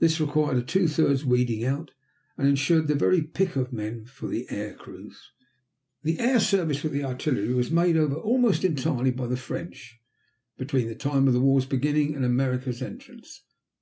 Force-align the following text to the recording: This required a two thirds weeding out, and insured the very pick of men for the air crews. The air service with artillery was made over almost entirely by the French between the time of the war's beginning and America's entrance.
This 0.00 0.20
required 0.20 0.58
a 0.58 0.62
two 0.62 0.86
thirds 0.86 1.24
weeding 1.24 1.64
out, 1.64 1.92
and 2.36 2.46
insured 2.46 2.88
the 2.88 2.94
very 2.94 3.22
pick 3.22 3.56
of 3.56 3.72
men 3.72 4.04
for 4.04 4.26
the 4.28 4.46
air 4.50 4.74
crews. 4.74 5.30
The 6.02 6.18
air 6.20 6.40
service 6.40 6.82
with 6.82 6.94
artillery 7.02 7.54
was 7.54 7.70
made 7.70 7.96
over 7.96 8.16
almost 8.16 8.64
entirely 8.64 9.12
by 9.12 9.28
the 9.28 9.38
French 9.38 9.98
between 10.58 10.88
the 10.88 10.94
time 10.94 11.26
of 11.26 11.32
the 11.32 11.40
war's 11.40 11.64
beginning 11.64 12.14
and 12.14 12.22
America's 12.22 12.82
entrance. 12.82 13.44